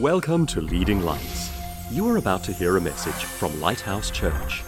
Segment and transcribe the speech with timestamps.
[0.00, 1.50] Welcome to Leading Lights.
[1.90, 4.62] You are about to hear a message from Lighthouse Church.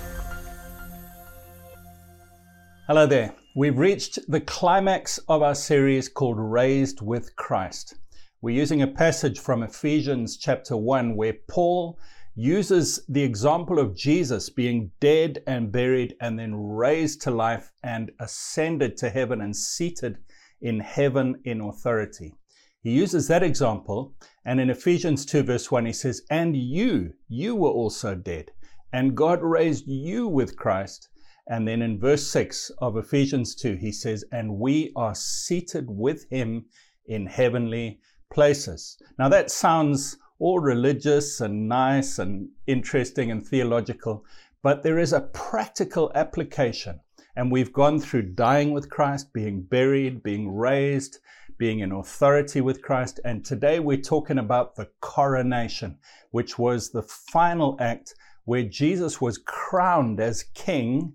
[2.86, 3.34] Hello there.
[3.57, 7.95] We've reached the climax of our series called Raised with Christ.
[8.43, 11.98] We're using a passage from Ephesians chapter 1 where Paul
[12.34, 18.12] uses the example of Jesus being dead and buried and then raised to life and
[18.20, 20.18] ascended to heaven and seated
[20.61, 22.34] in heaven in authority.
[22.82, 24.14] He uses that example,
[24.45, 28.50] and in Ephesians 2, verse 1, he says, And you, you were also dead,
[28.93, 31.08] and God raised you with Christ.
[31.46, 36.29] And then in verse 6 of Ephesians 2, he says, And we are seated with
[36.30, 36.67] him
[37.07, 38.98] in heavenly places.
[39.19, 44.25] Now that sounds all religious and nice and interesting and theological,
[44.62, 47.01] but there is a practical application.
[47.37, 51.19] And we've gone through dying with Christ, being buried, being raised,
[51.59, 53.21] being in authority with Christ.
[53.25, 55.99] And today we're talking about the coronation,
[56.31, 61.15] which was the final act where Jesus was crowned as king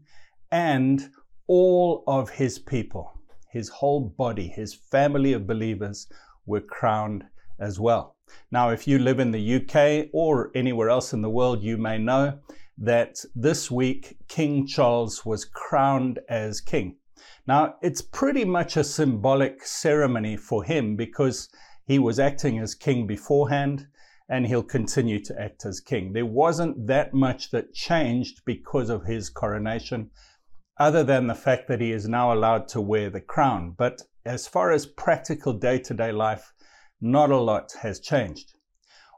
[0.52, 1.09] and
[1.47, 3.19] all of his people,
[3.52, 6.08] his whole body, his family of believers
[6.45, 7.23] were crowned
[7.59, 8.16] as well.
[8.52, 11.97] Now, if you live in the UK or anywhere else in the world, you may
[11.97, 12.39] know
[12.78, 16.95] that this week King Charles was crowned as king.
[17.48, 21.50] Now, it's pretty much a symbolic ceremony for him because
[21.86, 23.88] he was acting as king beforehand
[24.30, 26.14] and he'll continue to act as king.
[26.14, 30.12] There wasn't that much that changed because of his coronation,
[30.80, 33.73] other than the fact that he is now allowed to wear the crown.
[33.75, 36.53] But as far as practical day to day life,
[37.02, 38.53] not a lot has changed.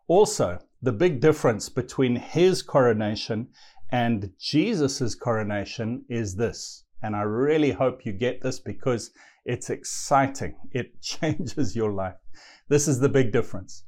[0.08, 3.50] Also, the big difference between his coronation
[3.92, 9.12] and Jesus' coronation is this and I really hope you get this because
[9.46, 10.56] it's exciting.
[10.72, 12.16] It changes your life.
[12.70, 13.84] This is the big difference.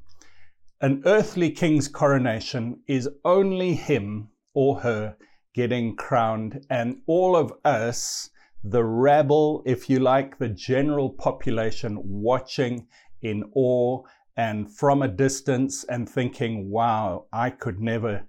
[0.81, 5.15] An earthly king's coronation is only him or her
[5.53, 8.29] getting crowned, and all of us,
[8.63, 12.87] the rabble, if you like, the general population, watching
[13.21, 14.01] in awe
[14.35, 18.25] and from a distance and thinking, wow, I could never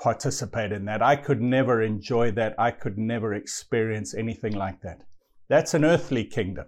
[0.00, 1.02] participate in that.
[1.02, 2.54] I could never enjoy that.
[2.58, 5.02] I could never experience anything like that.
[5.48, 6.66] That's an earthly kingdom.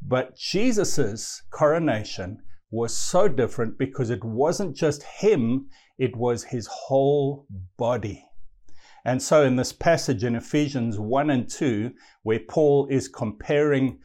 [0.00, 5.68] But Jesus's coronation was so different because it wasn't just him,
[5.98, 7.46] it was his whole
[7.76, 8.24] body.
[9.04, 11.92] And so, in this passage in Ephesians 1 and 2,
[12.22, 13.98] where Paul is comparing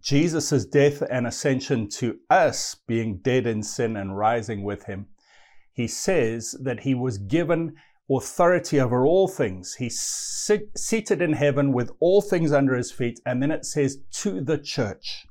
[0.00, 5.06] Jesus' death and ascension to us being dead in sin and rising with him,
[5.72, 7.76] he says that he was given
[8.10, 9.74] authority over all things.
[9.74, 10.00] He's
[10.76, 13.20] seated in heaven with all things under his feet.
[13.24, 15.26] And then it says, to the church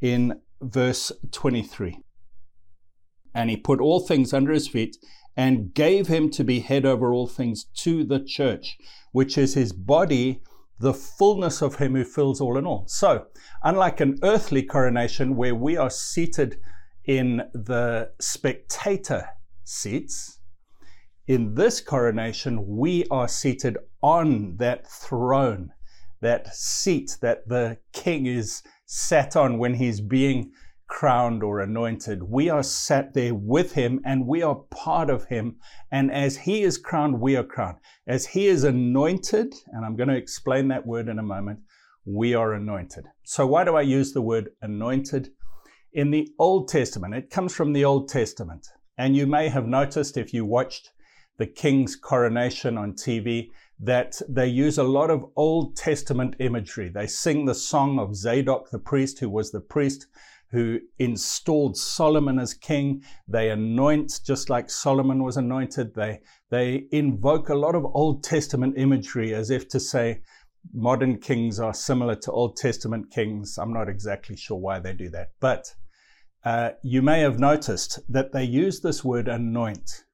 [0.00, 1.98] in verse 23.
[3.34, 4.96] And he put all things under his feet
[5.36, 8.76] and gave him to be head over all things to the church,
[9.12, 10.42] which is his body,
[10.80, 12.84] the fullness of him who fills all in all.
[12.88, 13.26] So,
[13.62, 16.58] unlike an earthly coronation where we are seated
[17.04, 19.28] in the spectator
[19.62, 20.39] seats,
[21.30, 25.72] in this coronation, we are seated on that throne,
[26.20, 30.50] that seat that the king is sat on when he's being
[30.88, 32.20] crowned or anointed.
[32.20, 35.58] We are sat there with him and we are part of him.
[35.92, 37.78] And as he is crowned, we are crowned.
[38.08, 41.60] As he is anointed, and I'm going to explain that word in a moment,
[42.04, 43.04] we are anointed.
[43.22, 45.30] So, why do I use the word anointed?
[45.92, 48.66] In the Old Testament, it comes from the Old Testament.
[48.98, 50.90] And you may have noticed if you watched
[51.40, 53.48] the king's coronation on TV
[53.80, 56.90] that they use a lot of Old Testament imagery.
[56.90, 60.06] They sing the song of Zadok the priest, who was the priest
[60.50, 63.02] who installed Solomon as king.
[63.26, 65.94] They anoint just like Solomon was anointed.
[65.94, 70.20] They, they invoke a lot of Old Testament imagery as if to say
[70.74, 73.56] modern kings are similar to Old Testament kings.
[73.56, 75.28] I'm not exactly sure why they do that.
[75.40, 75.72] But
[76.44, 80.04] uh, you may have noticed that they use this word anoint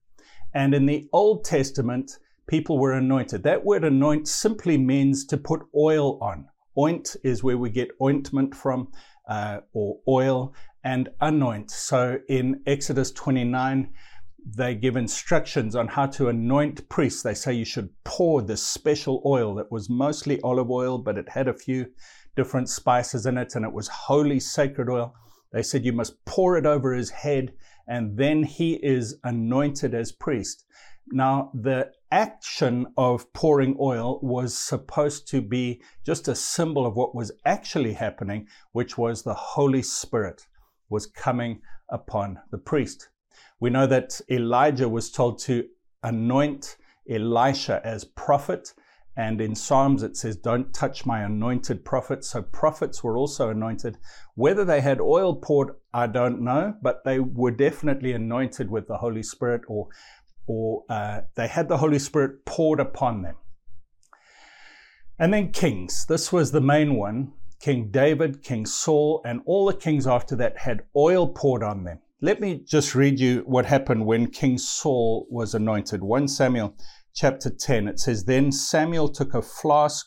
[0.56, 2.12] and in the Old Testament,
[2.46, 3.42] people were anointed.
[3.42, 6.48] That word anoint simply means to put oil on.
[6.78, 8.88] Oint is where we get ointment from,
[9.28, 11.70] uh, or oil, and anoint.
[11.70, 13.92] So in Exodus 29,
[14.46, 17.22] they give instructions on how to anoint priests.
[17.22, 21.28] They say you should pour this special oil that was mostly olive oil, but it
[21.28, 21.84] had a few
[22.34, 25.14] different spices in it, and it was holy, sacred oil.
[25.52, 27.52] They said you must pour it over his head
[27.86, 30.64] and then he is anointed as priest.
[31.08, 37.14] Now, the action of pouring oil was supposed to be just a symbol of what
[37.14, 40.46] was actually happening, which was the Holy Spirit
[40.88, 41.60] was coming
[41.90, 43.08] upon the priest.
[43.60, 45.64] We know that Elijah was told to
[46.02, 46.76] anoint
[47.08, 48.74] Elisha as prophet.
[49.16, 52.28] And in Psalms, it says, Don't touch my anointed prophets.
[52.28, 53.96] So prophets were also anointed.
[54.34, 58.98] Whether they had oil poured, I don't know, but they were definitely anointed with the
[58.98, 59.88] Holy Spirit or,
[60.46, 63.36] or uh, they had the Holy Spirit poured upon them.
[65.18, 66.04] And then kings.
[66.06, 67.32] This was the main one.
[67.58, 72.00] King David, King Saul, and all the kings after that had oil poured on them.
[72.20, 76.02] Let me just read you what happened when King Saul was anointed.
[76.02, 76.74] 1 Samuel
[77.16, 80.06] chapter 10, it says, Then Samuel took a flask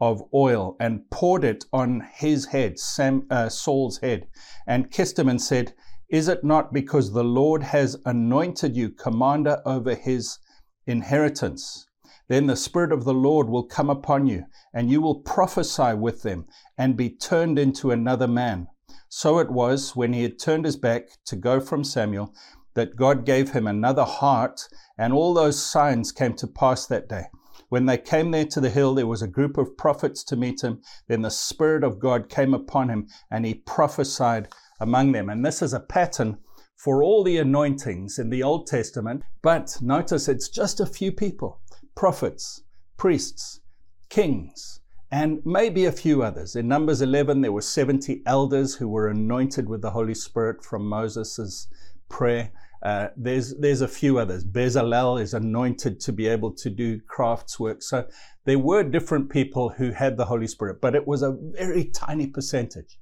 [0.00, 4.28] of oil and poured it on his head, Sam, uh, Saul's head,
[4.66, 5.74] and kissed him and said,
[6.08, 10.38] Is it not because the Lord has anointed you commander over his
[10.86, 11.86] inheritance?
[12.28, 16.22] Then the Spirit of the Lord will come upon you, and you will prophesy with
[16.22, 16.46] them,
[16.76, 18.68] and be turned into another man.
[19.08, 22.32] So it was when he had turned his back to go from Samuel
[22.78, 24.60] that God gave him another heart,
[24.96, 27.24] and all those signs came to pass that day.
[27.70, 30.62] When they came there to the hill, there was a group of prophets to meet
[30.62, 30.80] him.
[31.08, 34.48] Then the Spirit of God came upon him, and he prophesied
[34.80, 35.28] among them.
[35.28, 36.38] And this is a pattern
[36.76, 39.24] for all the anointings in the Old Testament.
[39.42, 41.60] But notice it's just a few people
[41.96, 42.62] prophets,
[42.96, 43.60] priests,
[44.08, 44.80] kings,
[45.10, 46.54] and maybe a few others.
[46.54, 50.86] In Numbers 11, there were 70 elders who were anointed with the Holy Spirit from
[50.86, 51.66] Moses'
[52.08, 52.52] prayer.
[52.82, 54.44] Uh, there's there's a few others.
[54.44, 57.82] Bezalel is anointed to be able to do crafts work.
[57.82, 58.06] So
[58.44, 62.26] there were different people who had the Holy Spirit, but it was a very tiny
[62.26, 62.98] percentage.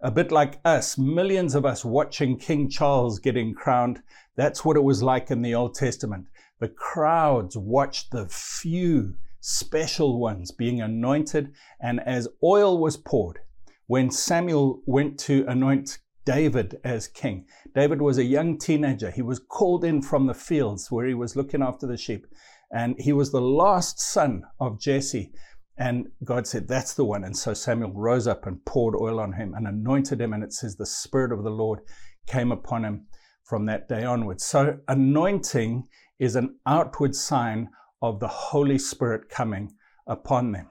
[0.00, 4.02] A bit like us, millions of us watching King Charles getting crowned.
[4.36, 6.26] That's what it was like in the Old Testament.
[6.60, 13.38] The crowds watched the few special ones being anointed, and as oil was poured,
[13.86, 19.10] when Samuel went to anoint David as king, David was a young teenager.
[19.10, 22.26] He was called in from the fields where he was looking after the sheep,
[22.70, 25.32] and he was the last son of Jesse.
[25.78, 27.24] And God said, That's the one.
[27.24, 30.32] And so Samuel rose up and poured oil on him and anointed him.
[30.32, 31.80] And it says, The Spirit of the Lord
[32.26, 33.06] came upon him
[33.44, 34.44] from that day onwards.
[34.44, 35.86] So anointing
[36.18, 37.68] is an outward sign
[38.02, 39.72] of the Holy Spirit coming
[40.06, 40.68] upon them.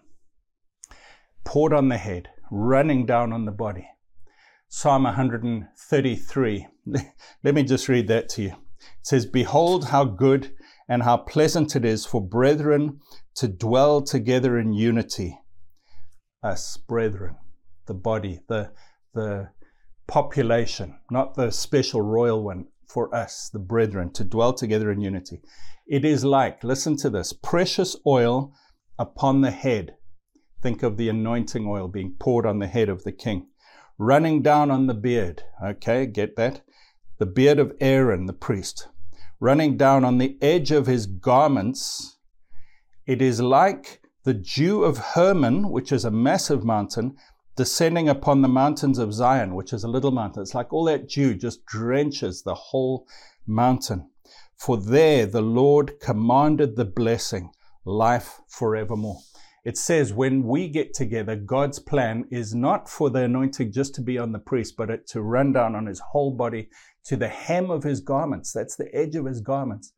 [1.45, 3.87] Poured on the head, running down on the body.
[4.67, 6.67] Psalm 133.
[7.43, 8.49] Let me just read that to you.
[8.49, 10.53] It says, Behold how good
[10.87, 12.99] and how pleasant it is for brethren
[13.35, 15.39] to dwell together in unity.
[16.43, 17.37] Us, brethren,
[17.87, 18.71] the body, the,
[19.13, 19.49] the
[20.07, 25.41] population, not the special royal one, for us, the brethren, to dwell together in unity.
[25.87, 28.53] It is like, listen to this, precious oil
[28.97, 29.95] upon the head.
[30.61, 33.47] Think of the anointing oil being poured on the head of the king,
[33.97, 35.43] running down on the beard.
[35.63, 36.61] Okay, get that?
[37.17, 38.87] The beard of Aaron, the priest,
[39.39, 42.17] running down on the edge of his garments.
[43.05, 47.15] It is like the dew of Hermon, which is a massive mountain,
[47.55, 50.41] descending upon the mountains of Zion, which is a little mountain.
[50.41, 53.07] It's like all that dew just drenches the whole
[53.47, 54.09] mountain.
[54.57, 57.51] For there the Lord commanded the blessing,
[57.85, 59.19] life forevermore.
[59.65, 64.01] It says when we get together, God's plan is not for the anointing just to
[64.01, 66.69] be on the priest, but it to run down on his whole body
[67.05, 68.53] to the hem of his garments.
[68.53, 69.91] That's the edge of his garments.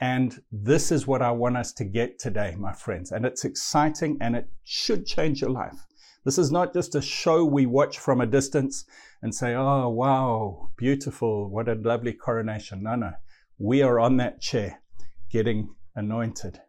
[0.00, 3.12] And this is what I want us to get today, my friends.
[3.12, 5.78] And it's exciting and it should change your life.
[6.24, 8.84] This is not just a show we watch from a distance
[9.22, 12.82] and say, oh, wow, beautiful, what a lovely coronation.
[12.82, 13.12] No, no.
[13.58, 14.82] We are on that chair
[15.30, 16.60] getting anointed,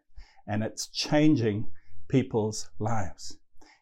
[0.46, 1.66] and it's changing
[2.08, 3.38] people's lives.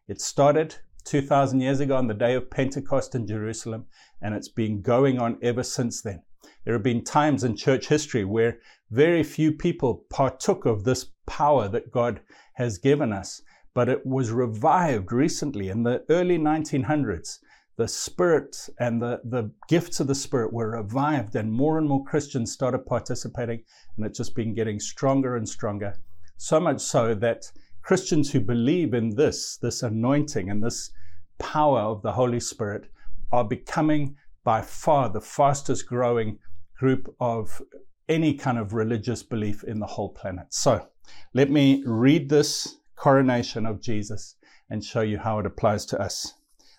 [0.08, 3.86] It started 2,000 years ago on the day of Pentecost in Jerusalem,
[4.20, 6.22] and it's been going on ever since then.
[6.64, 8.58] There have been times in church history where
[8.90, 12.20] very few people partook of this power that God
[12.54, 13.42] has given us
[13.76, 17.40] but it was revived recently in the early 1900s.
[17.76, 22.02] The Spirit and the, the gifts of the Spirit were revived, and more and more
[22.02, 23.62] Christians started participating,
[23.94, 25.92] and it's just been getting stronger and stronger.
[26.38, 27.52] So much so that
[27.86, 30.90] Christians who believe in this, this anointing and this
[31.38, 32.90] power of the Holy Spirit,
[33.30, 36.36] are becoming by far the fastest growing
[36.76, 37.62] group of
[38.08, 40.46] any kind of religious belief in the whole planet.
[40.50, 40.84] So
[41.32, 44.34] let me read this coronation of Jesus
[44.68, 46.34] and show you how it applies to us.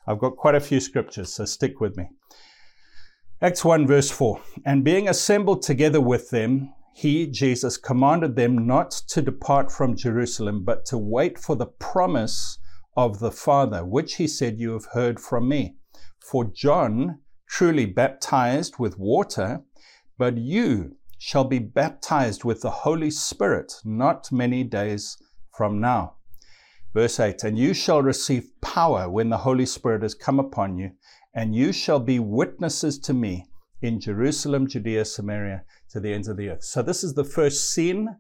[0.08, 2.10] I've got quite a few scriptures, so stick with me.
[3.42, 8.90] Acts 1, verse 4 And being assembled together with them, he, Jesus, commanded them not
[9.10, 12.58] to depart from Jerusalem, but to wait for the promise
[12.96, 15.76] of the Father, which he said, You have heard from me.
[16.20, 19.62] For John truly baptized with water,
[20.18, 25.18] but you shall be baptized with the Holy Spirit not many days
[25.56, 26.16] from now.
[26.96, 30.94] Verse 8 And you shall receive power when the Holy Spirit has come upon you,
[31.32, 33.46] and you shall be witnesses to me
[33.82, 36.64] in Jerusalem, Judea, Samaria, to the ends of the earth.
[36.64, 38.18] So, this is the first scene.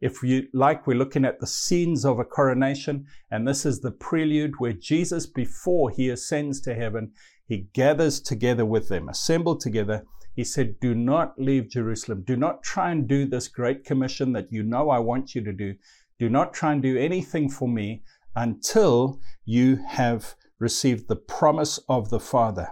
[0.00, 3.92] If you like, we're looking at the scenes of a coronation, and this is the
[3.92, 7.12] prelude where Jesus, before he ascends to heaven,
[7.46, 10.04] he gathers together with them, assembled together.
[10.34, 12.24] He said, Do not leave Jerusalem.
[12.26, 15.52] Do not try and do this great commission that you know I want you to
[15.52, 15.74] do.
[16.18, 18.02] Do not try and do anything for me
[18.34, 22.68] until you have received the promise of the Father.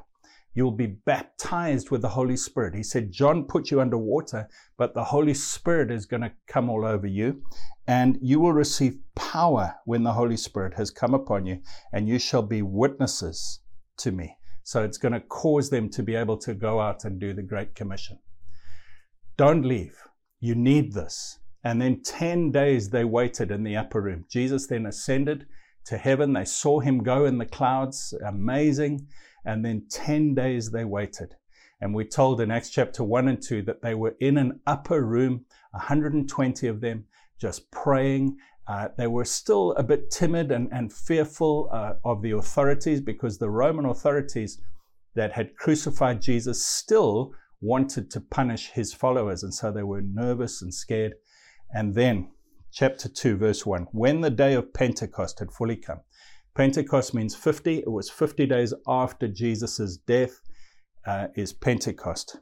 [0.53, 2.75] You'll be baptized with the Holy Spirit.
[2.75, 6.69] He said, John put you under water, but the Holy Spirit is going to come
[6.69, 7.43] all over you,
[7.87, 11.61] and you will receive power when the Holy Spirit has come upon you,
[11.93, 13.61] and you shall be witnesses
[13.99, 14.37] to me.
[14.65, 17.43] So it's going to cause them to be able to go out and do the
[17.43, 18.19] Great Commission.
[19.37, 19.97] Don't leave.
[20.41, 21.39] You need this.
[21.63, 24.25] And then 10 days they waited in the upper room.
[24.29, 25.47] Jesus then ascended
[25.87, 26.33] to heaven.
[26.33, 28.15] They saw him go in the clouds.
[28.27, 29.07] Amazing.
[29.45, 31.35] And then 10 days they waited.
[31.81, 35.03] And we're told in Acts chapter 1 and 2 that they were in an upper
[35.03, 37.05] room, 120 of them,
[37.41, 38.37] just praying.
[38.67, 43.39] Uh, they were still a bit timid and, and fearful uh, of the authorities because
[43.39, 44.61] the Roman authorities
[45.15, 49.43] that had crucified Jesus still wanted to punish his followers.
[49.43, 51.15] And so they were nervous and scared.
[51.75, 52.31] And then,
[52.73, 56.01] chapter 2, verse 1 when the day of Pentecost had fully come,
[56.55, 57.79] Pentecost means 50.
[57.79, 60.41] It was 50 days after Jesus' death,
[61.07, 62.39] uh, is Pentecost.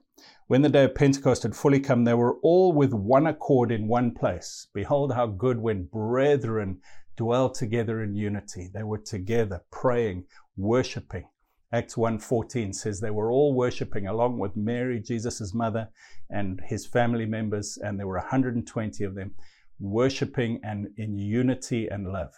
[0.47, 3.87] When the day of Pentecost had fully come, they were all with one accord in
[3.87, 4.67] one place.
[4.73, 6.81] Behold, how good when brethren
[7.19, 8.71] dwell together in unity.
[8.73, 10.25] They were together, praying,
[10.57, 11.29] worshiping.
[11.71, 15.91] Acts 1:14 says they were all worshiping along with Mary, Jesus' mother,
[16.31, 19.35] and his family members, and there were 120 of them
[19.79, 22.35] worshiping and in unity and love.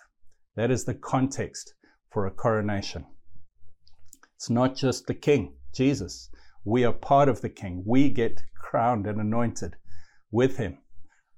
[0.57, 1.75] That is the context
[2.11, 3.07] for a coronation.
[4.37, 6.31] It's not just the king, Jesus.
[6.65, 7.83] We are part of the king.
[7.87, 9.77] We get crowned and anointed
[10.31, 10.79] with him.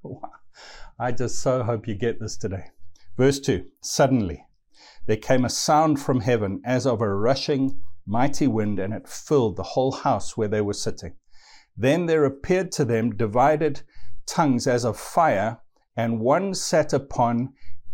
[0.99, 2.71] I just so hope you get this today.
[3.17, 4.47] Verse 2 Suddenly
[5.07, 9.57] there came a sound from heaven as of a rushing mighty wind, and it filled
[9.57, 11.15] the whole house where they were sitting.
[11.77, 13.83] Then there appeared to them divided
[14.27, 15.61] tongues as of fire,
[15.97, 17.53] and one sat upon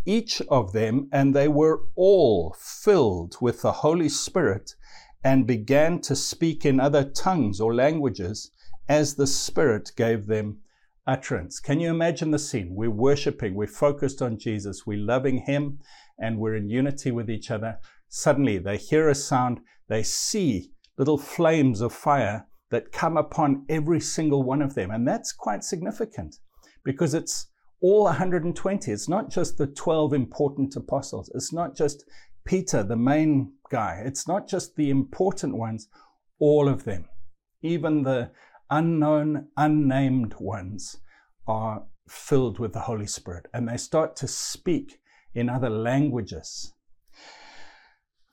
[0.09, 4.75] each of them, and they were all filled with the Holy Spirit
[5.23, 8.51] and began to speak in other tongues or languages
[8.89, 10.59] as the Spirit gave them
[11.07, 11.61] utterance.
[11.61, 12.75] Can you imagine the scene?
[12.75, 15.79] We're worshiping, we're focused on Jesus, we're loving Him,
[16.19, 17.79] and we're in unity with each other.
[18.09, 24.01] Suddenly they hear a sound, they see little flames of fire that come upon every
[24.01, 24.91] single one of them.
[24.91, 26.37] And that's quite significant
[26.83, 27.49] because it's
[27.81, 28.91] all 120.
[28.91, 31.31] It's not just the 12 important apostles.
[31.35, 32.05] It's not just
[32.45, 34.03] Peter, the main guy.
[34.05, 35.89] It's not just the important ones,
[36.39, 37.09] all of them.
[37.63, 38.31] Even the
[38.71, 40.99] unknown, unnamed ones
[41.47, 45.01] are filled with the Holy Spirit and they start to speak
[45.35, 46.73] in other languages.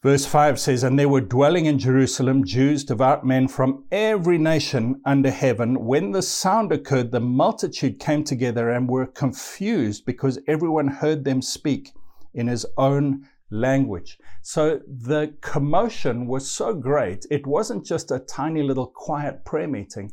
[0.05, 5.01] Verse 5 says, And there were dwelling in Jerusalem Jews, devout men from every nation
[5.03, 5.83] under heaven.
[5.83, 11.41] When the sound occurred, the multitude came together and were confused because everyone heard them
[11.41, 11.91] speak
[12.35, 14.19] in his own language.
[14.43, 20.11] So the commotion was so great, it wasn't just a tiny little quiet prayer meeting.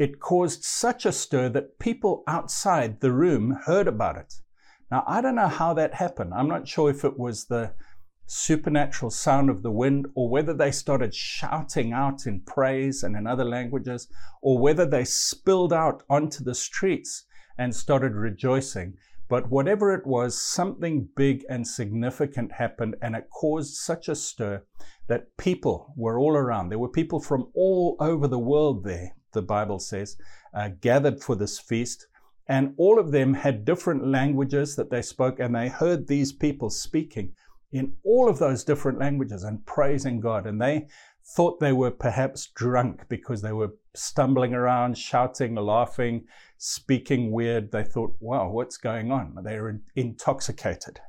[0.00, 4.34] It caused such a stir that people outside the room heard about it.
[4.90, 6.34] Now, I don't know how that happened.
[6.34, 7.74] I'm not sure if it was the
[8.30, 13.26] supernatural sound of the wind, or whether they started shouting out in praise and in
[13.26, 14.06] other languages,
[14.42, 17.24] or whether they spilled out onto the streets
[17.56, 18.94] and started rejoicing.
[19.30, 24.62] But whatever it was, something big and significant happened, and it caused such a stir
[25.06, 26.68] that people were all around.
[26.68, 30.16] There were people from all over the world there, the Bible says,
[30.52, 32.06] uh, gathered for this feast.
[32.46, 36.70] And all of them had different languages that they spoke, and they heard these people
[36.70, 37.32] speaking
[37.72, 40.46] in all of those different languages and praising God.
[40.46, 40.86] And they
[41.36, 46.24] thought they were perhaps drunk because they were stumbling around, shouting, laughing,
[46.56, 47.70] speaking weird.
[47.70, 49.36] They thought, wow, what's going on?
[49.44, 51.00] They were intoxicated.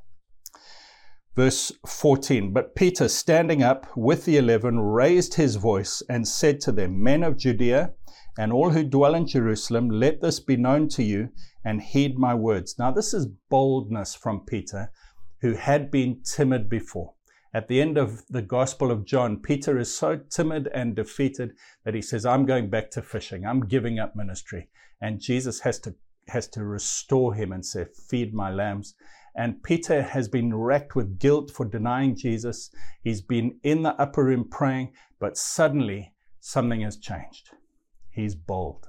[1.35, 6.71] Verse 14 But Peter, standing up with the eleven, raised his voice and said to
[6.71, 7.93] them, Men of Judea,
[8.37, 11.29] and all who dwell in Jerusalem, let this be known to you
[11.63, 12.75] and heed my words.
[12.77, 14.91] Now, this is boldness from Peter
[15.41, 17.13] who had been timid before.
[17.53, 21.53] At the end of the Gospel of John, Peter is so timid and defeated
[21.83, 23.45] that he says, I'm going back to fishing.
[23.45, 24.69] I'm giving up ministry.
[25.01, 25.95] And Jesus has to,
[26.27, 28.93] has to restore him and say, Feed my lambs.
[29.35, 32.69] And Peter has been racked with guilt for denying Jesus.
[33.01, 37.49] He's been in the upper room praying, but suddenly something has changed.
[38.11, 38.87] He's bold.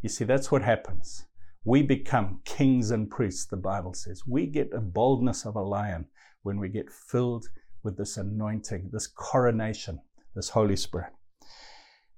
[0.00, 1.26] You see, that's what happens.
[1.64, 4.22] We become kings and priests, the Bible says.
[4.26, 6.06] We get a boldness of a lion
[6.42, 7.46] when we get filled
[7.82, 10.00] with this anointing, this coronation,
[10.34, 11.12] this Holy Spirit.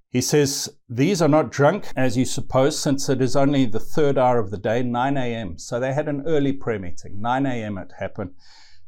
[0.08, 4.16] He says, These are not drunk, as you suppose, since it is only the third
[4.16, 5.58] hour of the day, 9 a.m.
[5.58, 7.20] So they had an early prayer meeting.
[7.20, 7.78] 9 a.m.
[7.78, 8.30] it happened.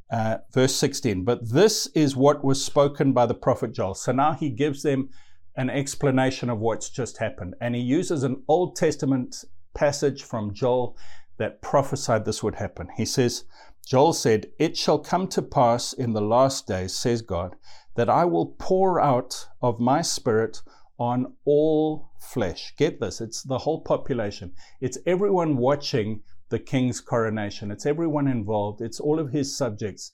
[0.08, 1.24] Uh, verse 16.
[1.24, 3.94] But this is what was spoken by the prophet Joel.
[3.94, 5.10] So now he gives them
[5.56, 7.54] an explanation of what's just happened.
[7.60, 9.44] And he uses an Old Testament
[9.76, 10.96] passage from Joel
[11.36, 12.88] that prophesied this would happen.
[12.96, 13.44] He says,
[13.86, 17.54] Joel said, It shall come to pass in the last days, says God,
[17.94, 20.62] that I will pour out of my spirit
[20.98, 22.74] on all flesh.
[22.76, 24.52] Get this, it's the whole population.
[24.80, 27.70] It's everyone watching the king's coronation.
[27.70, 28.80] It's everyone involved.
[28.80, 30.10] It's all of his subjects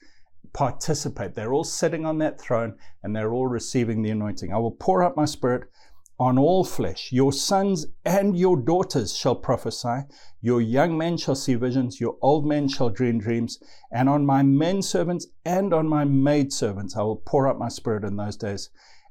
[0.53, 1.35] participate.
[1.35, 4.53] They're all sitting on that throne and they're all receiving the anointing.
[4.53, 5.71] I will pour out my spirit
[6.19, 7.11] on all flesh.
[7.11, 10.03] Your sons and your daughters shall prophesy.
[10.41, 12.01] Your young men shall see visions.
[12.01, 13.59] Your old men shall dream dreams.
[13.91, 17.69] And on my men servants and on my maid servants I will pour out my
[17.69, 18.71] spirit in those days,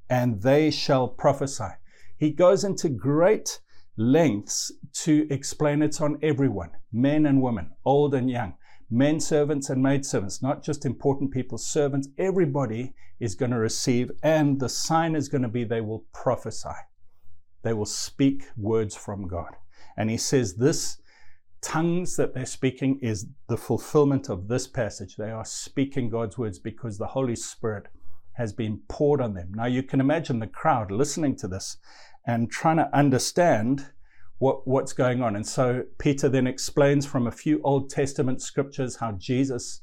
[0.09, 1.75] and they shall prophesy.
[2.17, 3.59] He goes into great
[3.97, 8.55] lengths to explain it's on everyone, men and women, old and young
[8.91, 14.11] men servants and maid servants, not just important people, servants, everybody is going to receive,
[14.21, 16.67] and the sign is going to be they will prophesy.
[17.63, 19.55] They will speak words from God.
[19.97, 20.97] And he says this
[21.61, 25.15] tongues that they're speaking is the fulfillment of this passage.
[25.15, 27.87] They are speaking God's words because the Holy Spirit
[28.33, 29.51] has been poured on them.
[29.53, 31.77] Now you can imagine the crowd listening to this
[32.25, 33.91] and trying to understand
[34.39, 35.35] what, what's going on.
[35.35, 39.81] And so Peter then explains from a few Old Testament scriptures how Jesus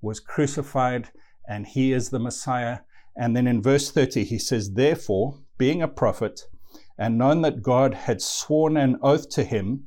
[0.00, 1.10] was crucified
[1.48, 2.80] and he is the Messiah.
[3.16, 6.42] And then in verse 30, he says, Therefore, being a prophet,
[7.00, 9.84] and known that God had sworn an oath to him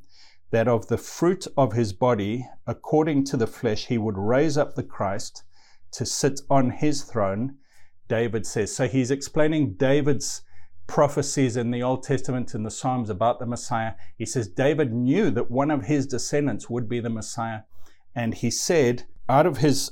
[0.49, 4.73] that of the fruit of his body, according to the flesh, he would raise up
[4.73, 5.43] the Christ
[5.91, 7.58] to sit on his throne,
[8.08, 8.76] David says.
[8.76, 10.41] So he's explaining David's
[10.88, 13.93] prophecies in the Old Testament and the Psalms about the Messiah.
[14.17, 17.62] He says David knew that one of his descendants would be the Messiah.
[18.15, 19.91] And he said, out of his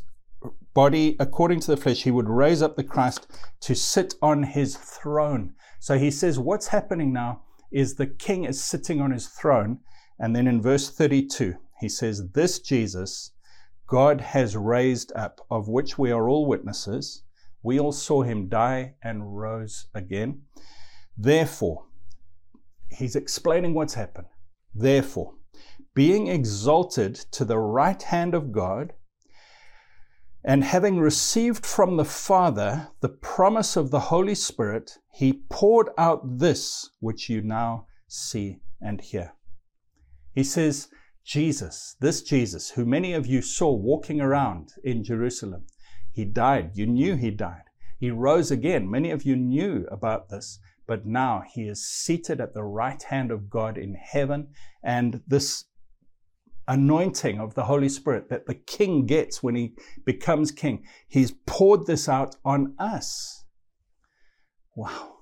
[0.73, 3.27] body, according to the flesh, he would raise up the Christ
[3.61, 5.53] to sit on his throne.
[5.81, 7.41] So he says, what's happening now
[7.71, 9.79] is the king is sitting on his throne.
[10.19, 13.31] And then in verse 32, he says, This Jesus
[13.87, 17.23] God has raised up, of which we are all witnesses.
[17.63, 20.43] We all saw him die and rose again.
[21.17, 21.85] Therefore,
[22.91, 24.27] he's explaining what's happened.
[24.75, 25.33] Therefore,
[25.95, 28.93] being exalted to the right hand of God,
[30.43, 36.39] and having received from the Father the promise of the Holy Spirit, he poured out
[36.39, 39.33] this which you now see and hear.
[40.33, 40.87] He says,
[41.23, 45.65] Jesus, this Jesus, who many of you saw walking around in Jerusalem,
[46.11, 46.71] he died.
[46.73, 47.63] You knew he died.
[47.99, 48.89] He rose again.
[48.89, 50.59] Many of you knew about this.
[50.87, 54.49] But now he is seated at the right hand of God in heaven,
[54.83, 55.65] and this
[56.71, 59.73] anointing of the Holy Spirit that the king gets when he
[60.05, 63.43] becomes king, he's poured this out on us.
[64.73, 65.15] Wow.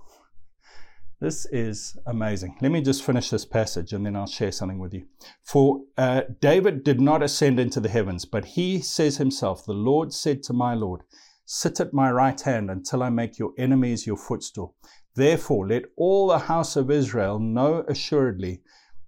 [1.20, 2.56] This is amazing.
[2.62, 5.08] Let me just finish this passage and then I'll share something with you.
[5.44, 10.14] For uh, David did not ascend into the heavens, but he says himself, The Lord
[10.14, 11.02] said to my Lord,
[11.46, 14.76] Sit at my right hand until I make your enemies your footstool.
[15.16, 18.62] Therefore, let all the house of Israel know assuredly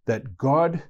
[0.08, 0.84] that God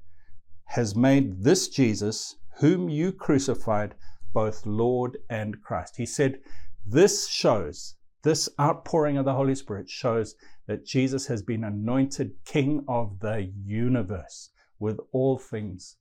[0.72, 3.94] has made this Jesus, whom you crucified,
[4.34, 5.98] both Lord and Christ.
[5.98, 6.40] He said,
[6.86, 10.36] This shows, this outpouring of the Holy Spirit shows
[10.68, 15.98] that Jesus has been anointed King of the universe with all things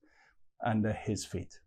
[0.64, 1.58] under his feet.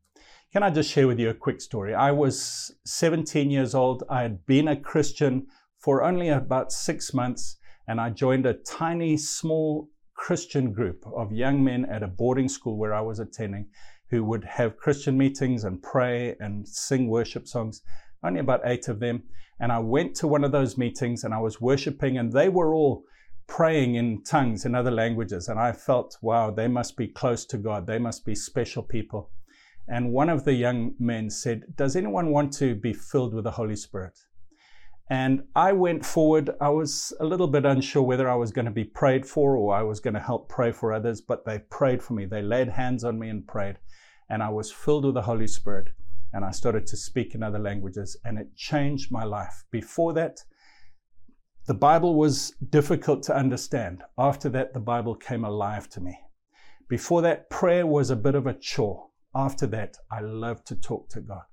[0.53, 1.93] Can I just share with you a quick story?
[1.93, 4.03] I was 17 years old.
[4.09, 9.17] I had been a Christian for only about six months, and I joined a tiny,
[9.17, 9.89] small
[10.23, 13.67] Christian group of young men at a boarding school where I was attending
[14.09, 17.81] who would have Christian meetings and pray and sing worship songs.
[18.23, 19.23] Only about eight of them.
[19.59, 22.73] And I went to one of those meetings and I was worshiping, and they were
[22.73, 23.03] all
[23.47, 25.49] praying in tongues in other languages.
[25.49, 27.85] And I felt, wow, they must be close to God.
[27.85, 29.29] They must be special people.
[29.89, 33.51] And one of the young men said, Does anyone want to be filled with the
[33.51, 34.17] Holy Spirit?
[35.09, 36.51] And I went forward.
[36.61, 39.75] I was a little bit unsure whether I was going to be prayed for or
[39.75, 42.25] I was going to help pray for others, but they prayed for me.
[42.25, 43.77] They laid hands on me and prayed.
[44.29, 45.89] And I was filled with the Holy Spirit.
[46.31, 49.65] And I started to speak in other languages, and it changed my life.
[49.69, 50.39] Before that,
[51.67, 54.01] the Bible was difficult to understand.
[54.17, 56.17] After that, the Bible came alive to me.
[56.89, 59.09] Before that, prayer was a bit of a chore.
[59.35, 61.43] After that, I loved to talk to God.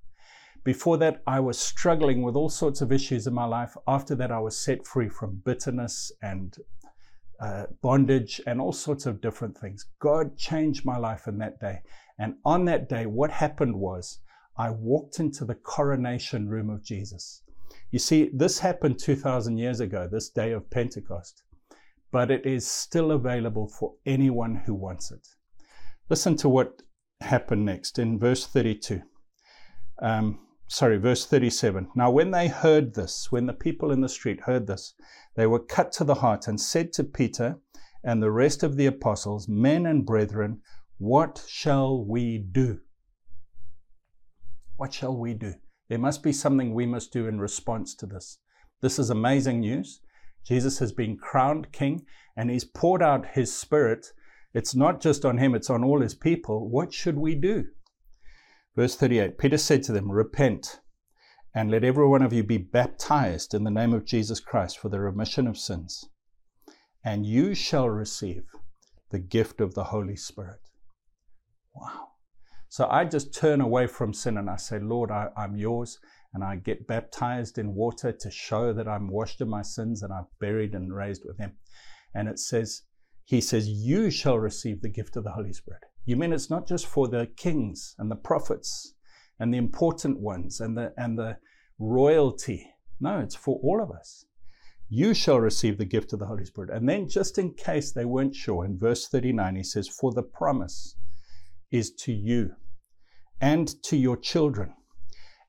[0.63, 3.75] Before that, I was struggling with all sorts of issues in my life.
[3.87, 6.55] After that, I was set free from bitterness and
[7.39, 9.87] uh, bondage and all sorts of different things.
[9.99, 11.81] God changed my life in that day.
[12.19, 14.19] And on that day, what happened was
[14.55, 17.41] I walked into the coronation room of Jesus.
[17.89, 21.41] You see, this happened 2,000 years ago, this day of Pentecost,
[22.11, 25.27] but it is still available for anyone who wants it.
[26.09, 26.83] Listen to what
[27.21, 29.01] happened next in verse 32.
[30.01, 30.39] Um,
[30.71, 31.89] sorry, verse 37.
[31.95, 34.93] Now, when they heard this, when the people in the street heard this,
[35.35, 37.59] they were cut to the heart and said to Peter
[38.03, 40.61] and the rest of the apostles, Men and brethren,
[40.97, 42.79] what shall we do?
[44.77, 45.55] What shall we do?
[45.89, 48.39] There must be something we must do in response to this.
[48.81, 49.99] This is amazing news.
[50.47, 52.05] Jesus has been crowned king
[52.37, 54.07] and he's poured out his spirit.
[54.53, 56.69] It's not just on him, it's on all his people.
[56.69, 57.65] What should we do?
[58.75, 60.79] Verse 38 Peter said to them, Repent,
[61.53, 64.89] and let every one of you be baptized in the name of Jesus Christ for
[64.89, 66.05] the remission of sins,
[67.03, 68.43] and you shall receive
[69.09, 70.61] the gift of the Holy Spirit.
[71.75, 72.07] Wow.
[72.69, 75.99] So I just turn away from sin and I say, Lord, I, am yours.
[76.33, 80.13] And I get baptized in water to show that I'm washed of my sins and
[80.13, 81.57] I'm buried and raised with Him.
[82.15, 82.83] And it says,
[83.25, 85.81] He says, You shall receive the gift of the Holy Spirit.
[86.05, 88.95] You mean it's not just for the kings and the prophets
[89.39, 91.37] and the important ones and the, and the
[91.79, 92.67] royalty.
[92.99, 94.25] No, it's for all of us.
[94.89, 96.69] You shall receive the gift of the Holy Spirit.
[96.69, 100.23] And then, just in case they weren't sure, in verse 39, he says, For the
[100.23, 100.97] promise
[101.71, 102.51] is to you
[103.39, 104.73] and to your children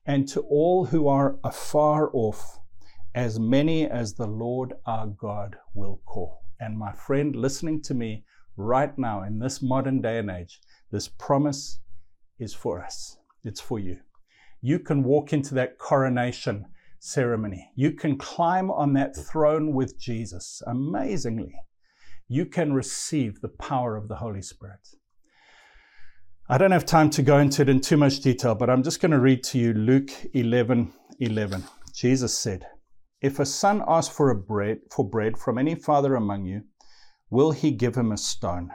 [0.05, 2.59] and to all who are afar off,
[3.15, 6.41] as many as the Lord our God will call.
[6.59, 8.23] And my friend, listening to me,
[8.57, 10.59] right now in this modern day and age,
[10.91, 11.79] this promise
[12.39, 13.17] is for us.
[13.43, 13.99] It's for you.
[14.61, 16.65] You can walk into that coronation
[16.99, 17.69] ceremony.
[17.75, 20.61] You can climb on that throne with Jesus.
[20.65, 21.53] Amazingly,
[22.29, 24.87] you can receive the power of the Holy Spirit.
[26.49, 29.01] I don't have time to go into it in too much detail, but I'm just
[29.01, 31.63] going to read to you Luke 11 11.
[31.93, 32.65] Jesus said,
[33.21, 36.63] If a son asks for, a bread, for bread from any father among you,
[37.33, 38.69] will he give him a stone?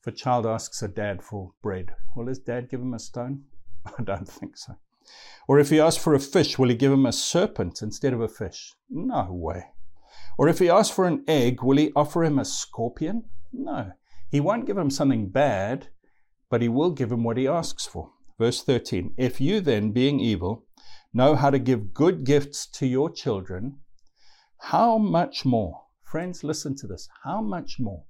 [0.00, 3.44] If a child asks a dad for bread, will his dad give him a stone?
[3.98, 4.74] I don't think so.
[5.46, 8.20] Or if he asks for a fish, will he give him a serpent instead of
[8.20, 8.74] a fish?
[8.90, 9.66] No way.
[10.36, 13.24] Or if he asks for an egg, will he offer him a scorpion?
[13.52, 13.92] No.
[14.28, 15.88] He won't give him something bad,
[16.50, 18.10] but he will give him what he asks for.
[18.36, 20.64] Verse 13 If you then, being evil,
[21.14, 23.78] know how to give good gifts to your children,
[24.58, 27.08] how much more Friends, listen to this.
[27.22, 28.02] How much more?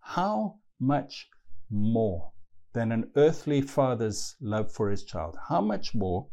[0.00, 1.28] How much
[1.70, 2.32] more
[2.74, 5.36] than an earthly father's love for his child?
[5.48, 6.26] How much more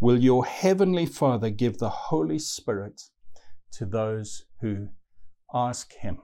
[0.00, 2.98] will your heavenly Father give the Holy Spirit
[3.72, 4.88] to those who
[5.52, 6.22] ask him?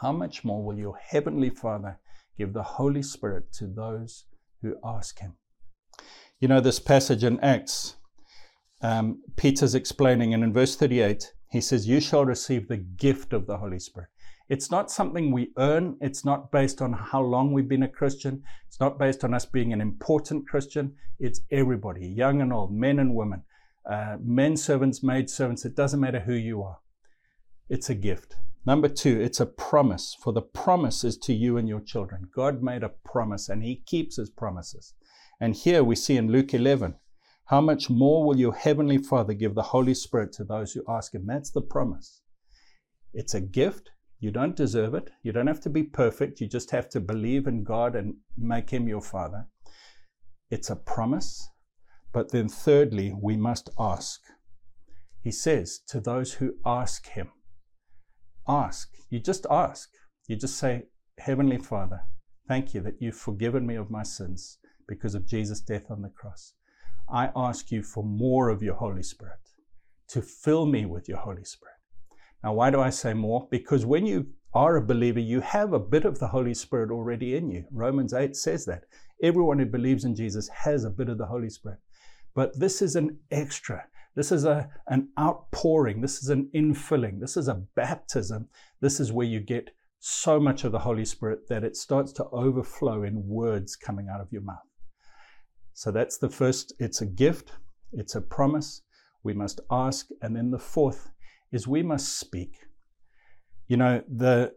[0.00, 1.98] How much more will your heavenly Father
[2.38, 4.26] give the Holy Spirit to those
[4.62, 5.34] who ask him?
[6.38, 7.96] You know, this passage in Acts,
[8.82, 13.46] um, Peter's explaining, and in verse 38, he says, You shall receive the gift of
[13.46, 14.10] the Holy Spirit.
[14.48, 15.96] It's not something we earn.
[16.00, 18.42] It's not based on how long we've been a Christian.
[18.66, 20.94] It's not based on us being an important Christian.
[21.18, 23.42] It's everybody, young and old, men and women,
[23.90, 25.64] uh, men servants, maid servants.
[25.64, 26.78] It doesn't matter who you are.
[27.68, 28.36] It's a gift.
[28.64, 32.28] Number two, it's a promise, for the promise is to you and your children.
[32.34, 34.94] God made a promise and He keeps His promises.
[35.40, 36.96] And here we see in Luke 11,
[37.48, 41.14] how much more will your heavenly Father give the Holy Spirit to those who ask
[41.14, 41.24] Him?
[41.26, 42.20] That's the promise.
[43.14, 43.88] It's a gift.
[44.20, 45.10] You don't deserve it.
[45.22, 46.42] You don't have to be perfect.
[46.42, 49.46] You just have to believe in God and make Him your Father.
[50.50, 51.48] It's a promise.
[52.12, 54.20] But then, thirdly, we must ask.
[55.22, 57.30] He says to those who ask Him,
[58.46, 58.90] ask.
[59.08, 59.88] You just ask.
[60.28, 60.82] You just say,
[61.18, 62.02] Heavenly Father,
[62.46, 66.10] thank you that you've forgiven me of my sins because of Jesus' death on the
[66.10, 66.52] cross.
[67.12, 69.38] I ask you for more of your Holy Spirit,
[70.08, 71.74] to fill me with your Holy Spirit.
[72.44, 73.48] Now, why do I say more?
[73.50, 77.36] Because when you are a believer, you have a bit of the Holy Spirit already
[77.36, 77.64] in you.
[77.70, 78.84] Romans 8 says that.
[79.22, 81.78] Everyone who believes in Jesus has a bit of the Holy Spirit.
[82.34, 83.84] But this is an extra.
[84.14, 86.00] This is a, an outpouring.
[86.00, 87.20] This is an infilling.
[87.20, 88.48] This is a baptism.
[88.80, 92.24] This is where you get so much of the Holy Spirit that it starts to
[92.26, 94.67] overflow in words coming out of your mouth.
[95.78, 96.72] So that's the first.
[96.80, 97.52] It's a gift,
[97.92, 98.82] it's a promise.
[99.22, 100.08] We must ask.
[100.20, 101.08] And then the fourth
[101.52, 102.56] is we must speak.
[103.68, 104.54] You know, the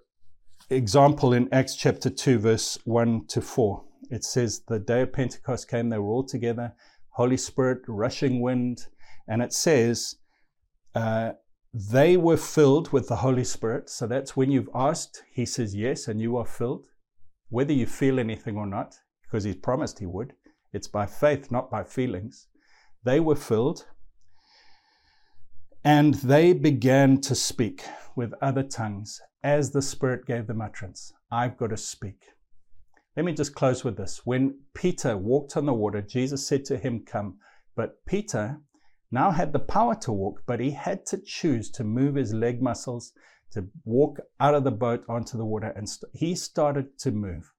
[0.72, 5.70] example in Acts chapter 2, verse 1 to 4, it says, The day of Pentecost
[5.70, 6.74] came, they were all together,
[7.10, 8.88] Holy Spirit, rushing wind.
[9.28, 10.16] And it says,
[10.96, 11.34] uh,
[11.72, 13.92] they were filled with the Holy Spirit.
[13.92, 16.88] So that's when you've asked, He says yes, and you are filled,
[17.50, 20.34] whether you feel anything or not, because He's promised He would.
[20.74, 22.48] It's by faith, not by feelings.
[23.04, 23.86] They were filled,
[25.84, 27.84] and they began to speak
[28.16, 31.12] with other tongues as the Spirit gave them utterance.
[31.32, 32.26] I've got to speak.
[33.18, 34.22] Let me just close with this.
[34.26, 37.40] When Peter walked on the water, Jesus said to him, Come.
[37.76, 38.62] But Peter
[39.12, 42.62] now had the power to walk, but he had to choose to move his leg
[42.62, 43.12] muscles
[43.52, 47.51] to walk out of the boat onto the water, and st- he started to move.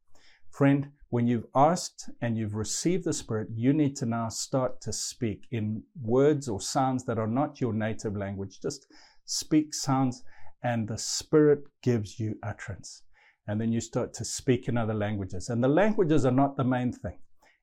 [0.52, 4.92] Friend, when you've asked and you've received the Spirit, you need to now start to
[4.92, 8.60] speak in words or sounds that are not your native language.
[8.60, 8.86] Just
[9.24, 10.22] speak sounds,
[10.62, 13.02] and the Spirit gives you utterance.
[13.46, 15.48] And then you start to speak in other languages.
[15.48, 17.18] And the languages are not the main thing.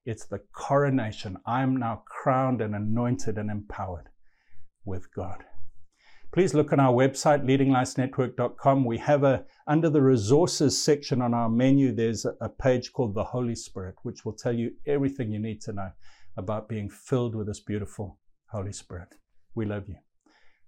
[0.05, 1.37] It's the coronation.
[1.45, 4.09] I am now crowned and anointed and empowered
[4.83, 5.43] with God.
[6.31, 8.85] Please look on our website, leadinglightsnetwork.com.
[8.85, 13.23] We have a, under the resources section on our menu, there's a page called the
[13.23, 15.89] Holy Spirit, which will tell you everything you need to know
[16.37, 18.19] about being filled with this beautiful
[18.51, 19.15] Holy Spirit.
[19.55, 19.95] We love you.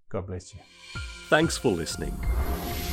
[0.09, 0.59] God bless you.
[1.29, 2.19] Thanks for listening.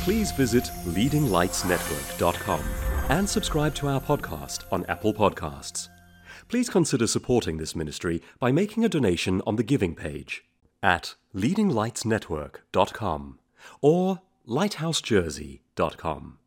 [0.03, 2.63] Please visit leadinglightsnetwork.com
[3.09, 5.89] and subscribe to our podcast on Apple Podcasts
[6.49, 10.48] please consider supporting this ministry by making a donation on the giving page
[10.81, 13.39] at leadinglightsnetwork.com
[13.81, 16.38] or lighthousejersey.com.